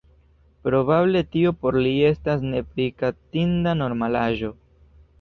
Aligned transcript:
Probable 0.67 1.21
tio 1.35 1.51
por 1.65 1.77
li 1.87 1.93
estas 2.13 2.49
nepritraktinda 2.55 3.79
normalaĵo. 3.87 4.55